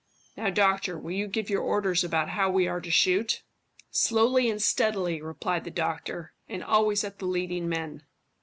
[0.35, 3.43] Now, doctor, will you give your orders about how we are to shoot?"
[3.91, 8.01] "Slowly and steadily," replied the doctor, "and always at the leading men.